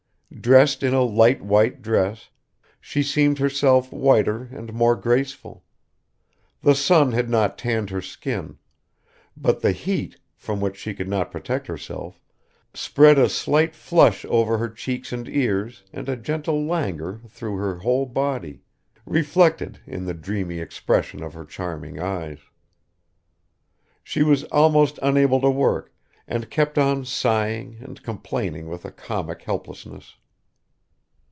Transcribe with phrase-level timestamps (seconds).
[0.39, 2.29] Dressed in a light white dress,
[2.79, 5.63] she seemed herself whiter and more graceful;
[6.63, 8.57] the sun had not tanned her skin;
[9.37, 12.19] but the heat, from which she could not protect herself,
[12.73, 17.75] spread a slight flush over her cheeks and ears and a gentle languor through her
[17.75, 18.63] whole body,
[19.05, 22.39] reflected in the dreamy expression of her charming eyes.
[24.03, 25.93] She was almost unable to work
[26.27, 30.15] and kept on sighing and complaining with a comic helplessness.